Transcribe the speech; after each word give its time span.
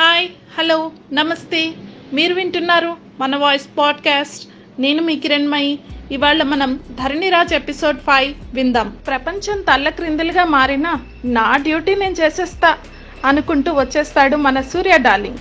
Hi 0.00 0.28
hello 0.58 0.92
నమస్తే. 1.12 1.72
మీరు 2.12 2.34
వింటున్నారు 2.34 2.96
మన 3.20 3.36
వాయిస్ 3.36 3.68
పాడ్కాస్ట్. 3.78 4.48
నేను 4.80 5.02
మీ 5.02 5.16
కిరణ్మయి 5.16 5.78
ఇవాళ 6.12 6.42
మనం 6.42 6.80
ధరణిరాజ్ 7.04 7.54
ఎపిసోడ్ 7.54 7.98
ఫైవ్ 7.98 8.34
విందాం. 8.54 8.96
ప్రపంచం 9.06 9.62
తల్ల 9.62 9.88
క్రిందలుగా 9.88 10.44
మారిన 10.44 10.96
నా 11.24 11.56
డ్యూటీ 11.56 11.94
నేను 11.94 12.12
చేసేస్తా 12.12 12.78
అనుకుంటూ 13.24 13.72
వచ్చేస్తాడు 13.72 14.36
మన 14.36 14.60
సూర్య 14.60 14.98
డార్లింగ్. 14.98 15.38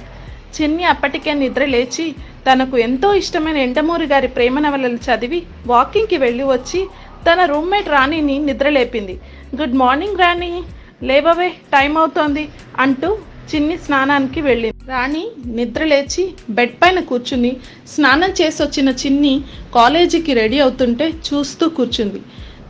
చిన్ని 0.62 0.84
అప్పటికే 0.84 1.34
నిద్ర 1.34 1.66
లేచి 1.66 2.16
తనకు 2.52 2.78
ఎంతో 2.78 3.14
ఇష్టమైన 3.14 3.58
ఎండమూరి 3.58 4.06
గారి 4.06 4.28
ప్రేమ 4.28 4.60
నవలలు 4.60 4.96
చదివి 4.96 5.44
వాకింగ్కి 5.68 6.18
వెళ్ళి 6.18 6.44
వచ్చి 6.44 6.88
తన 7.32 7.46
రూమ్మేట్ 7.46 7.90
రాణిని 7.90 8.40
నిద్రలేపింది. 8.40 9.20
Good 9.62 9.74
morning 9.74 10.18
Rani. 10.18 10.64
లేవవే 11.04 11.50
టైం 11.50 11.98
అవుతోంది 11.98 12.50
అంటూ 12.80 13.18
చిన్ని 13.52 13.76
స్నానానికి 13.86 14.42
వెళ్ళింది. 14.48 14.78
రాణి 14.92 15.24
నిద్ర 15.58 15.84
లేచి 15.92 16.24
బెడ్ 16.58 16.76
పైన 16.82 17.00
కూర్చుని 17.10 17.52
స్నానం 17.94 18.32
చేసి 18.40 18.60
వచ్చిన 18.64 18.90
చిన్ని 19.02 19.34
కాలేజీకి 19.78 20.34
రెడీ 20.40 20.60
అవుతుంటే 20.66 21.06
చూస్తూ 21.28 21.68
కూర్చుంది. 21.78 22.20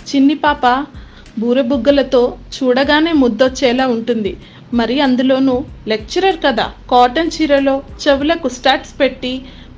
చిన్ని 0.10 0.36
పాప 0.46 0.66
బూరెబుగ్గలతో 1.42 2.22
చూడగానే 2.56 3.12
ముద్దొచ్చేలా 3.24 3.88
ఉంటుంది. 3.96 4.32
మరి 4.80 4.96
అందులోనూ 5.06 5.56
లెక్చరర్ 5.92 6.40
కదా 6.46 6.66
కాటన్ 6.92 7.34
చీరలో 7.36 7.76
చెవులకు 8.02 8.50
స్టాట్స్ 8.58 8.94
పెట్టి 9.02 9.34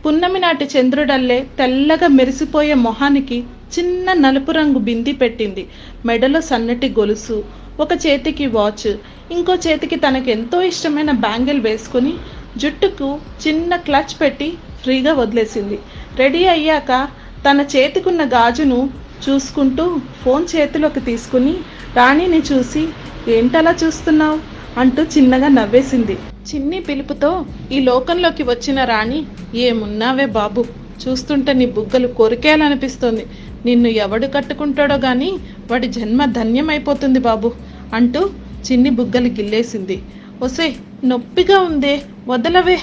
పున్నమి 0.05 0.39
నాటి 0.39 0.65
చంద్రుడల్లే 0.73 1.39
తెల్లగా 1.57 2.07
మెరిసిపోయే 2.19 2.75
మొహానికి 2.85 3.37
చిన్న 3.75 4.13
నలుపు 4.23 4.51
రంగు 4.51 4.79
బింది 4.87 5.13
పెట్టింది. 5.21 5.63
మెడలో 6.05 6.39
సన్నటి 6.41 6.87
గొలుసు 6.99 7.37
ఒక 7.79 7.89
చేతికి 8.07 8.45
వాచ్ 8.47 8.97
ఇంకో 9.31 9.53
చేతికి 9.55 9.95
తనకు 9.95 10.29
ఎంతో 10.29 10.61
ఇష్టమైన 10.61 11.11
బ్యాంగిల్ 11.11 11.61
వేసుకుని 11.61 12.13
జుట్టుకు 12.57 13.19
చిన్న 13.47 13.75
క్లచ్ 13.75 14.21
పెట్టి 14.21 14.57
ఫ్రీగా 14.83 15.13
వదిలేసింది. 15.13 15.79
రెడీ 16.17 16.45
అయ్యాక 16.45 17.07
తన 17.45 17.61
చేతికున్న 17.61 18.23
గాజును 18.23 18.89
చూసుకుంటూ 19.29 19.99
ఫోన్ 20.23 20.47
చేతిలోకి 20.55 20.99
తీసుకుని 20.99 21.53
రాణిని 21.97 22.39
చూసి 22.39 22.87
ఏంటలా 23.27 23.75
చూస్తున్నావు? 23.83 24.39
అంటూ 24.79 25.03
చిన్నగా 25.03 25.47
నవ్వేసింది. 25.47 26.17
చిన్ని 26.49 26.79
పిలుపుతో 26.79 27.45
ఈ 27.71 27.79
లోకంలోకి 27.79 28.43
వచ్చిన 28.43 28.83
రాణి 28.83 29.25
ఏమున్నావే 29.55 30.25
బాబు? 30.25 30.65
చూస్తుంటే 31.07 31.53
నీ 31.53 31.65
బుగ్గలు 31.65 32.07
కొరికేయాలనిపిస్తోంది. 32.07 33.25
నిన్ను 33.65 33.87
ఎవడు 33.87 34.27
కట్టుకుంటాడో 34.27 34.95
గాని 34.95 35.33
వాడి 35.71 35.87
జన్మ 35.87 36.25
ధన్యమైపోతుంది 36.37 37.19
బాబు 37.19 37.49
అంటూ 37.93 38.21
చిన్ని 38.67 38.89
బుగ్గలు 38.89 39.27
గిల్లేసింది. 39.27 39.97
ఒసే 40.41 40.67
నొప్పిగా 41.05 41.59
ఉందే 41.59 41.93
వదలవే 42.27 42.79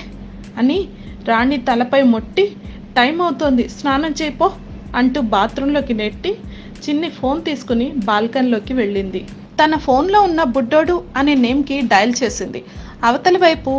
అని 0.58 0.78
రాణి 1.28 1.56
తలపై 1.58 2.02
మొట్టి 2.02 2.44
టైం 2.96 3.22
అవుతోంది 3.22 3.68
స్నానం 3.68 4.12
చేయిపో 4.22 4.46
అంటూ 4.94 5.20
బాత్రూంలోకి 5.34 5.94
నెట్టి 5.94 6.32
చిన్ని 6.84 7.10
ఫోన్ 7.10 7.44
తీసుకుని 7.44 7.92
బాల్కనీలోకి 8.04 8.74
వెళ్ళింది. 8.74 9.20
తన 9.60 9.76
ఫోన్లో 9.76 10.20
ఉన్న 10.22 10.42
బుడ్డోడు 10.54 11.02
అనే 11.16 11.34
నేమ్కి 11.34 11.80
డయల్ 11.80 12.14
చేసింది. 12.22 12.64
అవతల 13.04 13.36
వైపు 13.38 13.72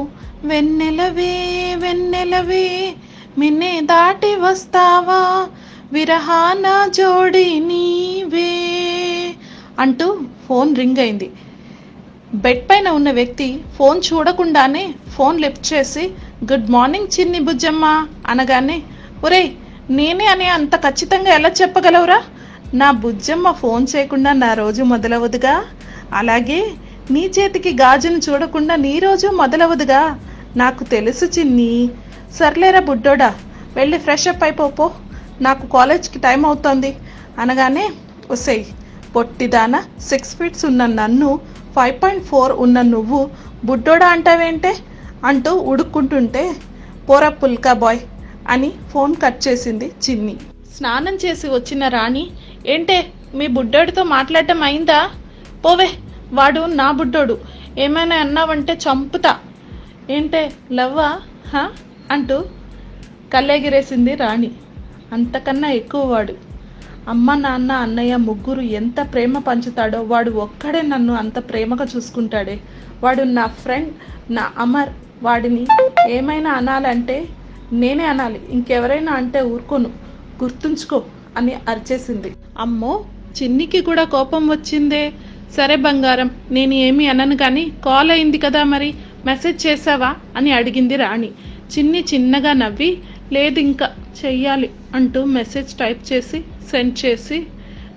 వెన్నెలవే 0.44 1.34
వెన్నెలవే 1.78 2.96
మిన్నే 3.38 3.82
దాటి 3.82 4.36
వస్తావా? 4.36 5.48
విరహాన 5.94 6.66
జోడి 6.98 7.60
నీవే. 7.60 8.50
అంటూ 9.80 10.08
ఫోన్ 10.48 10.72
రింగ్ 10.76 11.02
అయింది. 11.06 11.28
బెడ్ 12.34 12.64
పైన 12.70 12.88
ఉన్న 12.90 13.10
వ్యక్తి 13.12 13.48
ఫోన్ 13.78 14.00
చూడకుండానే 14.08 14.84
ఫోన్ 15.16 15.38
లిఫ్ట్ 15.42 15.74
చేసి 15.74 16.04
గుడ్ 16.52 16.68
మార్నింగ్ 16.72 17.14
చిన్ని 17.16 17.40
బుజ్జమ్మ 17.40 17.86
అనగానే 18.28 18.78
ఒరేయ్ 19.24 19.50
నేనే 19.98 20.26
అని 20.26 20.48
అంత 20.48 20.76
ఖచ్చితంగా 20.76 21.32
ఎలా 21.34 21.50
చెప్పగలవురా? 21.62 22.20
నా 22.74 22.92
బుజ్జమ్మ 23.04 23.52
ఫోన్ 23.52 23.88
చేయకుండా 23.96 24.32
నా 24.34 24.50
రోజు 24.54 24.84
మొదలవదుగా? 24.84 25.56
అలాగే 26.14 26.60
నీ 27.12 27.24
చేతికి 27.26 27.72
గాజును 27.74 28.18
చూడకుండా 28.18 28.76
నీ 28.86 29.00
రోజు 29.00 29.28
మొదలవదుగా? 29.42 30.02
నాకు 30.58 30.84
తెలుసు 30.84 31.26
చిన్ని. 31.26 31.72
సర్లేరా 32.38 32.80
బుడ్డోడా 32.80 33.30
వెళ్ళి 33.76 33.98
ఫ్రెష్ 33.98 34.28
అప్ 34.28 34.44
అయిపోపో 34.44 34.86
నాకు 35.42 35.66
కాలేజ్కి 35.68 36.20
టైం 36.20 36.46
అవుతోంది. 36.46 36.92
అనగానే 37.40 37.86
వసేయ్ 38.32 38.66
పొట్టిదాన 39.16 39.76
సిక్స్ 40.10 40.36
ఫీట్స్ 40.36 40.66
ఉన్న 40.66 40.86
నన్ను 40.86 41.40
ఫైవ్ 41.76 42.04
పాయింట్ 42.04 42.26
ఫోర్ 42.26 42.52
ఉన్న 42.52 42.82
నువ్వు 42.82 43.30
బుడ్డోడా 43.66 44.08
అంటావేంటే? 44.08 44.78
అంటూ 45.26 45.54
ఉడుక్కుంటుంటే 45.54 46.56
పోరా 47.10 47.30
పుల్కా 47.30 47.74
బాయ్ 47.74 48.00
అని 48.48 48.74
ఫోన్ 48.92 49.16
కట్ 49.24 49.48
చేసింది 49.48 49.92
చిన్ని. 50.04 50.36
స్నానం 50.78 51.16
చేసి 51.16 51.48
వచ్చిన 51.50 51.88
రాణి 51.88 52.32
ఏంటే 52.68 53.12
మీ 53.34 53.48
బుడ్డోడితో 53.48 54.04
మాట్లాడటం 54.04 54.64
అయిందా? 54.64 55.10
పోవే 55.66 55.90
వాడు 56.34 56.66
నా 56.66 56.92
బుడ్డోడు 56.92 57.38
ఏమైనా 57.78 58.16
అన్నావంటే 58.16 58.74
చంపుతా. 58.74 59.38
ఏంటే 60.10 60.54
లవ్వా? 60.72 61.10
హా? 61.54 61.70
అంటూ 62.12 62.46
కళ్ళెగిరేసింది 63.34 64.16
రాణి. 64.16 64.52
అంతకన్నా 65.14 65.70
ఎక్కువ 65.72 66.02
వాడు. 66.06 66.49
అమ్మ 67.10 67.34
నాన్న 67.36 67.72
అన్నయ్య 67.72 68.16
ముగ్గురు 68.16 68.62
ఎంత 68.80 69.00
ప్రేమ 69.14 69.38
పంచుతాడో 69.38 70.02
వాడు 70.02 70.32
ఒక్కడే 70.32 70.82
నన్ను 70.82 71.14
అంత 71.14 71.50
ప్రేమగా 71.50 71.86
చూసుకుంటాడే. 71.96 72.56
వాడు 73.04 73.24
నా 73.38 73.46
ఫ్రెండ్ 73.62 73.92
నా 74.32 74.44
అమర్. 74.58 74.90
వాడిని 75.24 75.64
ఏమైనా 76.10 76.52
అనాలంటే 76.52 77.18
నేనే 77.74 78.06
అనాలి. 78.06 78.42
ఇంకెవరైనా 78.50 79.12
అంటే 79.12 79.42
ఊరుకోను. 79.42 79.90
గుర్తుంచుకో 80.44 81.00
అని 81.38 81.54
అరిచేసింది. 81.68 82.32
అమ్మో 82.60 82.94
చిన్నికి 83.38 83.82
కూడా 83.82 84.04
కోపం 84.04 84.48
వచ్చిందే. 84.48 85.04
సరే 85.58 85.76
బంగారం 85.76 86.30
నేను 86.52 86.74
ఏమీ 86.74 87.06
అనను 87.08 87.38
కానీ 87.38 87.72
కాల్ 87.86 88.12
అయింది 88.12 88.38
కదా 88.38 88.64
మరి 88.64 88.90
మెసేజ్ 89.26 89.68
చేసావా 89.68 90.16
అని 90.38 90.52
అడిగింది 90.52 90.96
రాణి. 90.96 91.32
చిన్ని 91.74 92.04
చిన్నగా 92.14 92.54
నవ్వి 92.54 92.92
లేదు 93.34 93.60
ఇంకా 93.60 93.88
చెయ్యాలి 94.26 94.70
అంటూ 94.96 95.26
మెసేజ్ 95.38 95.74
టైప్ 95.74 96.14
చేసి 96.14 96.40
సెండ్ 96.72 97.06
చేసి 97.06 97.48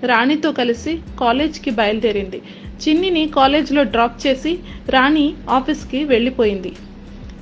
రాణితో 0.05 0.51
కలిసి 0.51 0.99
కాలేజ్కి 1.19 1.71
బయలుదేరింది. 1.71 2.41
చిన్నిని 2.83 3.23
కాలేజ్లో 3.35 3.83
డ్రాప్ 3.83 4.27
చేసి 4.27 4.59
రాణి 4.89 5.33
ఆఫీస్కి 5.49 6.03
వెళ్ళిపోయింది. 6.03 6.73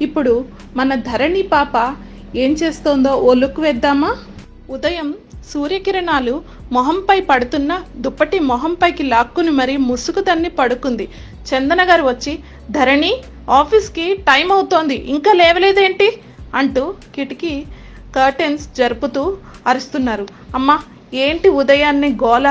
ఇప్పుడు 0.02 0.46
మన 0.76 0.96
ధరణి 0.96 1.42
పాప 1.42 1.96
ఏం 2.36 2.52
చేస్తోందో 2.54 3.14
ఓ 3.16 3.34
లుక్ 3.34 3.60
వేద్దామా? 3.60 4.12
ఉదయం 4.70 5.14
సూర్యకిరణాలు 5.54 6.44
మొహంపై 6.72 7.22
పడుతున్న 7.22 7.72
దుప్పటి 7.98 8.40
మొహంపైకి 8.40 9.04
లాక్కుని 9.04 9.52
మరీ 9.52 9.78
ముసుగు 9.78 10.22
తన్ని 10.22 10.50
పడుకుంది. 10.50 11.08
చందన 11.50 11.82
గారు 11.90 12.04
వచ్చి 12.04 12.40
ధరణి 12.72 13.14
ఆఫీస్కి 13.50 14.06
టైం 14.30 14.52
అవుతోంది 14.52 14.96
ఇంకా 14.96 15.32
లేవలేదేంటి? 15.34 16.08
అంటూ 16.56 16.94
కిటికీ 17.16 17.64
కర్టెన్స్ 18.16 18.70
జరుపుతూ 18.78 19.38
అరుస్తున్నారు. 19.68 20.28
అమ్మా 20.56 20.76
ఏంటి 21.14 21.50
ఉదయాన్నే 21.62 22.10
గోల 22.24 22.48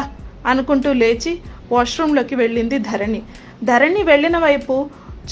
అనుకుంటూ 0.47 0.91
లేచి 0.93 1.33
వాష్రూమ్లోకి 1.73 2.35
వెళ్ళింది 2.37 2.77
ధరణి. 2.89 3.21
ధరణి 3.65 4.03
వెళ్ళిన 4.11 4.37
వైపు 4.39 4.75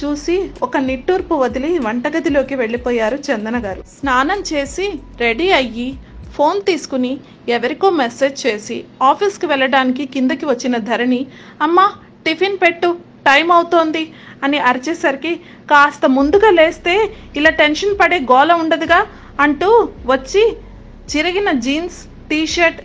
చూసి 0.01 0.37
ఒక 0.63 0.77
నిట్టూర్పు 0.89 1.35
వదిలి 1.35 1.71
వంటగదిలోకి 1.87 2.55
వెళ్ళిపోయారు 2.55 3.17
చందన 3.27 3.57
గారు. 3.67 3.81
స్నానం 3.97 4.41
చేసి 4.51 4.87
రెడీ 5.21 5.49
అయ్యి 5.61 5.89
ఫోన్ 6.37 6.59
తీసుకుని 6.69 7.13
ఎవరికో 7.49 7.91
మెసేజ్ 8.03 8.47
చేసి 8.47 8.77
ఆఫీస్కి 9.03 9.47
వెళ్ళడానికి 9.47 10.07
కిందకి 10.07 10.47
వచ్చిన 10.47 10.77
ధరణి 10.91 11.21
అమ్మా 11.63 11.87
టిఫిన్ 12.27 12.59
పెట్టు 12.63 12.91
టైం 13.27 13.49
అవుతోంది 13.53 14.03
అని 14.43 14.59
అరిచేసరికి 14.69 15.33
కాస్త 15.71 16.07
ముందుగా 16.19 16.51
లేస్తే 16.51 16.95
ఇలా 17.37 17.51
టెన్షన్ 17.63 17.99
పడే 18.01 18.19
గోల 18.33 18.53
ఉండదుగా 18.53 19.01
అంటూ 19.41 19.71
వచ్చి 20.07 20.45
చిరిగిన 21.13 21.51
జీన్స్ 21.67 21.99
టీషర్ట్ 22.31 22.81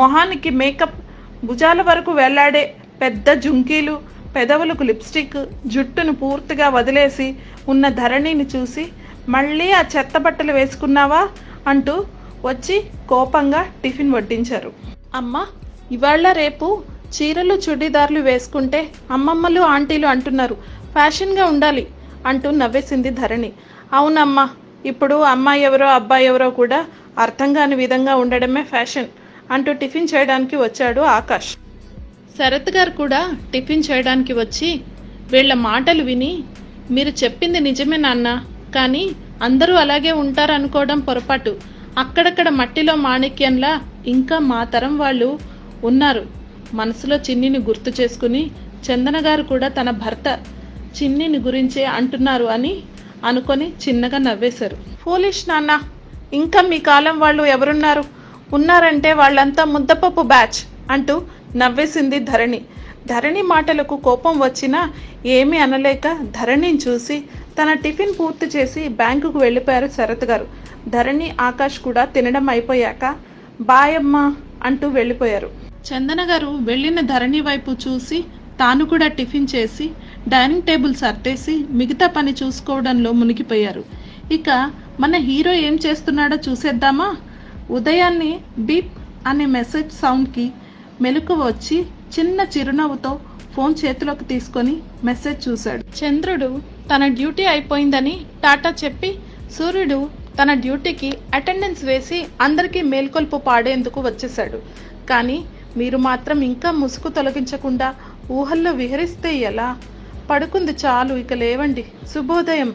మొహానికి 0.00 0.50
మేకప్ 0.60 0.98
భుజాల 1.44 1.80
వరకు 1.82 2.10
వెళ్ళాడే 2.12 2.64
పెద్ద 3.00 3.30
జుంకీలు 3.44 3.94
పెదవులకు 4.34 4.82
లిప్స్టిక్ 4.82 5.36
జుట్టును 5.66 6.12
పూర్తిగా 6.12 6.68
వదిలేసి 6.68 7.26
ఉన్న 7.68 7.88
ధరణిని 8.00 8.46
చూసి 8.54 8.84
మళ్ళీ 9.28 9.72
ఆ 9.72 9.80
చెత్త 9.94 10.18
బట్టలు 10.18 10.52
వేసుకున్నావా? 10.52 11.22
అంటూ 11.66 11.94
వచ్చి 12.44 12.76
కోపంగా 13.08 13.60
టిఫిన్ 13.82 14.14
వడ్డించారు. 14.14 14.70
అమ్మ 15.14 15.36
ఇవాళ 15.92 16.32
రేపు 16.32 16.66
చీరలు 17.16 17.54
చుడీదార్లు 17.64 18.20
వేసుకుంటే 18.20 18.80
అమ్మమ్మలు 19.10 19.60
ఆంటీలు 19.74 20.06
అంటున్నారు 20.06 20.56
ఫ్యాషన్గా 20.94 21.44
ఉండాలి 21.44 21.84
అంటూ 22.26 22.50
నవ్వేసింది 22.50 23.10
ధరణి. 23.10 23.50
అవునమ్మా 23.92 24.44
ఇప్పుడు 24.86 25.14
అమ్మాయి 25.34 25.62
ఎవరో 25.62 25.88
అబ్బాయి 25.88 26.26
ఎవరో 26.26 26.50
కూడా 26.50 26.80
అర్థం 27.18 27.54
కాని 27.54 27.74
విధంగా 27.74 28.14
ఉండడమే 28.14 28.62
ఫ్యాషన్. 28.62 29.08
అంటూ 29.50 29.72
టిఫిన్ 29.72 30.08
చేయడానికి 30.14 30.56
వచ్చాడు 30.56 31.00
ఆకాష్. 31.00 31.50
శరత్ 32.38 32.70
గారు 32.76 32.90
కూడా 32.90 33.20
టిఫిన్ 33.52 33.86
చేయడానికి 33.90 34.32
వచ్చి 34.32 34.68
వీళ్ళ 35.32 35.52
మాటలు 35.68 36.02
విని 36.02 36.32
మీరు 36.90 37.12
చెప్పింది 37.22 37.60
నిజమే 37.60 37.96
నాన్న 37.96 38.28
కానీ 38.74 39.04
అందరూ 39.42 39.74
అలాగే 39.74 40.12
ఉంటారనుకోవడం 40.22 41.00
పొరపాటు. 41.00 41.52
అక్కడక్కడ 41.98 42.48
మట్టిలో 42.60 42.94
మాణిక్యంలా 43.06 43.72
ఇంకా 44.06 44.38
మా 44.50 44.60
తరం 44.64 44.98
వాళ్ళు 44.98 45.28
ఉన్నారు. 45.84 46.22
మనసులో 46.74 47.16
చిన్నిని 47.16 47.58
గుర్తు 47.58 47.90
చేసుకుని 48.00 48.42
చందన 48.86 49.16
గారు 49.26 49.42
కూడా 49.42 49.68
తన 49.68 49.90
భర్త 50.02 50.28
చిన్నిని 50.96 51.38
గురించే 51.38 51.84
అంటున్నారు 51.98 52.44
అని 52.56 52.72
అనుకొని 53.24 53.66
చిన్నగా 53.84 54.18
నవ్వేశారు. 54.18 54.76
ఫోలిష్ 55.02 55.42
నాన్న 55.48 55.72
ఇంకా 56.32 56.60
మీ 56.62 56.78
కాలం 56.78 57.18
వాళ్ళు 57.18 57.42
ఎవరున్నారు? 57.56 58.04
ఉన్నారంటే 58.56 59.10
వాళ్ళంతా 59.20 59.62
ముద్దపప్పు 59.74 60.22
బ్యాచ్ 60.32 60.58
అంటూ 60.94 61.14
నవ్వేసింది 61.60 62.18
ధరణి. 62.30 62.60
ధరణి 63.10 63.42
మాటలకు 63.52 63.96
కోపం 64.06 64.34
వచ్చినా 64.40 64.80
ఏమీ 65.36 65.58
అనలేక 65.58 66.06
ధరణిని 66.36 66.80
చూసి 66.84 67.16
తన 67.58 67.72
టిఫిన్ 67.84 68.14
పూర్తి 68.18 68.46
చేసి 68.54 68.82
బ్యాంకుకు 69.00 69.38
వెళ్ళిపోయారు 69.38 69.88
శరత్ 69.96 70.26
గారు. 70.30 70.46
ధరణి 70.94 71.28
ఆకాష్ 71.48 71.78
కూడా 71.86 72.02
తినడం 72.14 72.46
అయిపోయాక 72.54 73.04
బాయమ్మ 73.70 74.16
అంటూ 74.68 74.86
వెళ్ళిపోయారు. 74.88 75.48
చందన 75.88 76.20
గారు 76.30 76.50
వెళ్ళిన 76.70 77.00
ధరణి 77.12 77.40
వైపు 77.40 77.70
చూసి 77.84 78.18
తాను 78.60 78.84
కూడా 78.84 79.06
టిఫిన్ 79.18 79.50
చేసి 79.54 79.86
డైనింగ్ 80.32 80.66
టేబుల్ 80.68 80.94
సర్దేసి 80.94 81.54
మిగతా 81.80 82.06
పని 82.16 82.32
చూసుకోవడంలో 82.40 83.12
మునిగిపోయారు. 83.12 83.82
ఇక 84.36 84.48
మన 85.00 85.16
హీరో 85.28 85.52
ఏం 85.66 85.74
చేస్తున్నాడో 85.86 86.36
చూసేద్దామా? 86.46 87.08
ఉదయాన్నే 87.70 88.40
బీప్ 88.58 88.94
అనే 89.26 89.46
మెసేజ్ 89.46 89.90
సౌండ్కి 89.92 90.46
మెలకు 91.02 91.34
వచ్చి 91.34 91.76
చిన్న 92.14 92.46
చిరునవ్వుతో 92.54 93.12
ఫోన్ 93.54 93.74
చేతిలోకి 93.84 94.24
తీసుకొని 94.24 94.74
మెసేజ్ 95.04 95.48
చూశాడు. 95.48 95.82
చంద్రుడు 95.98 96.48
తన 96.90 97.06
డ్యూటీ 97.08 97.44
అయిపోయిందని 97.44 98.14
టాటా 98.44 98.70
చెప్పి 98.84 99.10
సూర్యుడు 99.56 99.98
తన 100.40 100.52
డ్యూటీకి 100.54 101.10
అటెండెన్స్ 101.34 101.84
వేసి 101.84 102.18
అందరికీ 102.40 102.82
మేల్కొల్పు 102.82 103.36
పాడేందుకు 103.36 104.00
వచ్చేశాడు. 104.00 104.58
కానీ 105.10 105.38
మీరు 105.76 105.98
మాత్రం 106.08 106.40
ఇంకా 106.50 106.70
ముసుగు 106.70 107.08
తొలగించకుండా 107.08 107.94
ఊహల్లో 108.30 108.72
విహరిస్తే 108.72 109.36
ఎలా? 109.50 109.68
పడుకుంది 110.30 110.72
చాలు 110.72 111.14
ఇక 111.14 111.32
లేవండి. 111.32 111.84
శుభోదయం. 112.12 112.70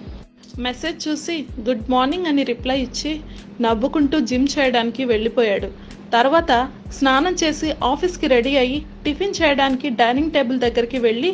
మెసేజ్ 0.59 1.07
చూసి 1.07 1.35
గుడ్ 1.67 1.85
మార్నింగ్ 1.91 2.25
అని 2.25 2.43
రిప్లై 2.43 2.79
ఇచ్చి 2.81 3.11
నవ్వుకుంటూ 3.61 4.19
జిమ్ 4.19 4.47
చేయడానికి 4.55 5.05
వెళ్ళిపోయాడు. 5.05 5.69
తర్వాత 6.13 6.51
స్నానం 6.97 7.33
చేసి 7.33 7.73
ఆఫీస్కి 7.83 8.27
రెడీ 8.27 8.57
అయ్యి 8.57 8.85
టిఫిన్ 9.05 9.37
చేయడానికి 9.39 9.89
డైనింగ్ 9.89 10.31
టేబుల్ 10.31 10.59
దగ్గరికి 10.59 10.97
వెళ్ళి 10.97 11.31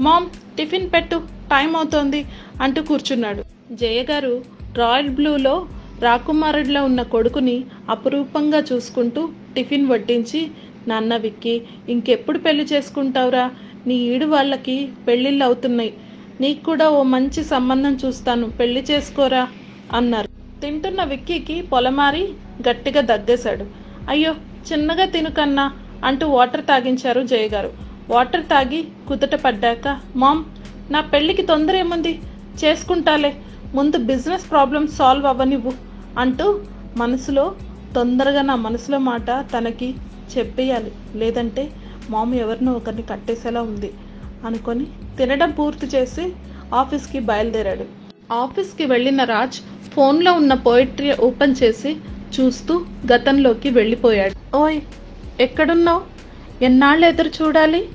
మామ్ 0.00 0.28
టిఫిన్ 0.58 0.90
పెట్టు 0.94 1.16
టైం 1.50 1.76
అవుతోంది 1.76 2.20
అంటూ 2.60 2.82
కూర్చున్నాడు. 2.82 3.42
జయ 3.72 4.02
గారు 4.02 4.34
రాయల్ 4.78 5.10
బ్లూలో 5.10 5.54
రాకుమారుడిలో 6.02 6.84
ఉన్న 6.84 7.02
కొడుకుని 7.02 7.64
అపురూపంగా 7.90 8.60
చూసుకుంటూ 8.60 9.22
టిఫిన్ 9.56 9.90
వడ్డించి 9.92 10.50
నాన్న 10.88 11.16
విక్కి 11.16 11.62
ఇంకెప్పుడు 11.88 12.38
పెళ్ళి 12.38 12.64
చేసుకుంటావురా? 12.64 13.50
నీ 13.86 13.94
ఈడు 13.94 14.26
వాళ్ళకి 14.26 14.88
పెళ్ళిళ్ళు 15.08 15.44
అవుతున్నాయి 15.44 15.92
నీకు 16.40 16.62
కూడా 16.64 16.88
ఓ 16.88 17.02
మంచి 17.02 17.44
సంబంధం 17.44 17.94
చూస్తాను. 18.04 18.46
పెళ్ళి 18.50 18.80
చేసుకోరా? 18.90 19.48
అన్నారు. 19.92 20.28
తింటున్న 20.64 21.04
విక్కీకి 21.12 21.56
పొలమారి 21.72 22.22
గట్టిగా 22.68 23.00
దగ్గేశాడు. 23.12 23.64
అయ్యో 24.08 24.32
చిన్నగా 24.68 25.06
తినుకన్నా 25.14 25.64
అంటూ 26.04 26.24
వాటర్ 26.36 26.64
తాగించారు 26.70 27.20
జయగారు. 27.32 27.70
వాటర్ 28.12 28.44
తాగి 28.52 28.80
కుదుట 29.08 29.34
పడ్డాక 29.44 29.88
మామ్ 30.22 30.42
నా 30.94 31.00
పెళ్ళికి 31.12 31.42
తొందర 31.50 31.76
ఏముంది? 31.82 32.12
చేసుకుంటాలే. 32.62 33.30
ముందు 33.76 33.96
బిజినెస్ 34.10 34.44
ప్రాబ్లమ్ 34.50 34.88
సాల్వ్ 34.98 35.26
అవ్వనివ్వు 35.30 35.72
అంటూ 36.22 36.46
మనసులో 36.96 37.44
తొందరగా 37.96 38.42
నా 38.50 38.54
మనసులో 38.66 38.98
మాట 39.10 39.30
తనకి 39.54 39.88
చెప్పేయాలి. 40.34 40.92
లేదంటే 41.20 41.64
మామ 42.10 42.34
ఎవరినో 42.44 42.72
ఒకరిని 42.78 43.04
కట్టేసేలా 43.10 43.62
ఉంది 43.72 43.90
అనుకొని 44.48 44.86
తినడం 45.18 45.50
పూర్తి 45.58 45.86
చేసి 45.94 46.24
ఆఫీస్కి 46.80 47.18
బయలుదేరాడు. 47.30 47.86
ఆఫీస్కి 48.32 48.86
వెళ్ళిన 48.86 49.24
రాజ్ 49.24 49.88
ఫోన్లో 49.90 50.32
ఉన్న 50.32 50.54
పోయిట్రీ 50.54 51.12
ఓపెన్ 51.12 51.54
చేసి 51.62 51.96
చూస్తూ 52.40 52.84
గతంలోకి 53.12 53.70
వెళ్ళిపోయాడు. 53.70 54.56
ఓయ్ 54.56 54.80
ఎక్కడున్నావు? 55.40 56.02
ఎన్నాళ్ళు 56.64 57.06
ఎదురు 57.06 57.28
చూడాలి? 57.28 57.88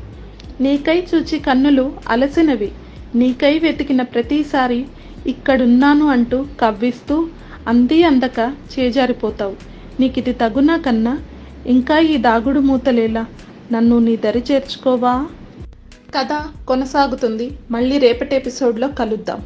నీకై 0.62 1.08
చూచి 1.16 1.40
కన్నులు 1.40 1.94
అలసినవి. 2.08 2.72
నీకై 3.16 3.60
వెతికిన 3.60 4.02
ప్రతిసారి 4.02 4.86
ఇక్కడున్నాను 5.28 6.08
అంటూ 6.08 6.46
కవ్విస్తూ 6.62 7.28
అంది 7.68 8.04
అందక 8.04 8.54
చేజారిపోతావు. 8.80 9.56
నీకిది 10.00 10.34
తగునా 10.34 10.78
కన్నా 10.78 11.20
ఇంకా 11.66 12.00
ఈ 12.00 12.18
దాగుడు 12.18 12.60
మూతలేలా 12.60 13.26
నన్ను 13.72 14.00
నీ 14.00 14.16
దరి 14.16 14.44
చేర్చుకోవా? 14.52 15.26
కథ 16.18 16.46
కొనసాగుతుంది. 16.68 17.52
మళ్ళీ 17.72 17.98
రేపటి 17.98 18.36
ఎపిసోడ్లో 18.36 18.88
కలుద్దాం. 18.88 19.42